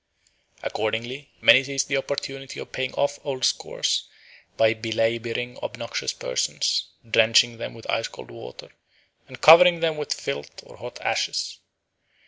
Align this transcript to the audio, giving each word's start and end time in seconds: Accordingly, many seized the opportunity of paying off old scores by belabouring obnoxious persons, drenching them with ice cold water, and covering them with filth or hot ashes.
Accordingly, 0.63 1.29
many 1.41 1.63
seized 1.63 1.87
the 1.87 1.97
opportunity 1.97 2.59
of 2.59 2.71
paying 2.71 2.91
off 2.95 3.19
old 3.23 3.45
scores 3.45 4.09
by 4.57 4.73
belabouring 4.73 5.59
obnoxious 5.61 6.11
persons, 6.11 6.87
drenching 7.07 7.59
them 7.59 7.75
with 7.75 7.87
ice 7.87 8.07
cold 8.07 8.31
water, 8.31 8.69
and 9.27 9.41
covering 9.41 9.79
them 9.79 9.97
with 9.97 10.11
filth 10.11 10.63
or 10.65 10.77
hot 10.77 10.99
ashes. 11.01 11.59